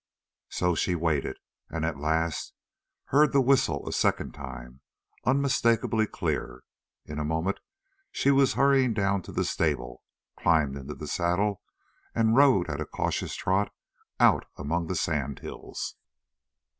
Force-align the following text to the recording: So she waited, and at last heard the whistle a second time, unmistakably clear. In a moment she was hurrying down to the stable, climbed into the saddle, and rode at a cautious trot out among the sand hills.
So 0.49 0.73
she 0.73 0.95
waited, 0.95 1.37
and 1.69 1.85
at 1.85 1.99
last 1.99 2.53
heard 3.09 3.33
the 3.33 3.39
whistle 3.39 3.87
a 3.87 3.93
second 3.93 4.31
time, 4.33 4.81
unmistakably 5.25 6.07
clear. 6.07 6.63
In 7.05 7.19
a 7.19 7.23
moment 7.23 7.59
she 8.11 8.31
was 8.31 8.53
hurrying 8.53 8.95
down 8.95 9.21
to 9.21 9.31
the 9.31 9.45
stable, 9.45 10.01
climbed 10.39 10.75
into 10.75 10.95
the 10.95 11.05
saddle, 11.05 11.61
and 12.15 12.35
rode 12.35 12.67
at 12.67 12.81
a 12.81 12.85
cautious 12.87 13.35
trot 13.35 13.71
out 14.19 14.45
among 14.57 14.87
the 14.87 14.95
sand 14.95 15.37
hills. 15.41 15.95